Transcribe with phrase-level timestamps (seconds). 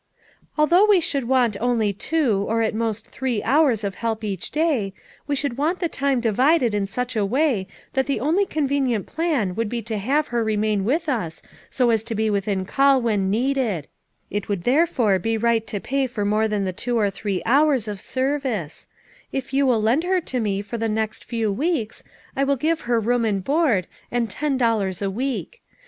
[0.57, 4.93] "Although we should want only two, or at most, three hours of help each day,
[5.27, 9.53] we should want the time divided in such a way that the only convenient plan
[9.53, 12.99] would be to have her re main with us so as to be within call
[12.99, 13.87] when needed;
[14.31, 17.87] it would therefore be right to pay for more than the two or three hours
[17.87, 18.87] of service;
[19.31, 22.03] if you will lend her to me for the next few weeks,
[22.35, 25.61] I will give her room and board, and ten dollars a week.